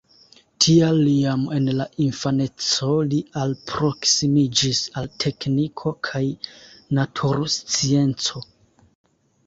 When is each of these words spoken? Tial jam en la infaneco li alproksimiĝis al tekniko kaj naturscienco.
Tial 0.63 1.01
jam 1.11 1.43
en 1.57 1.67
la 1.79 1.85
infaneco 2.05 2.89
li 3.11 3.19
alproksimiĝis 3.43 4.83
al 5.03 5.13
tekniko 5.27 5.97
kaj 6.11 6.27
naturscienco. 7.03 8.49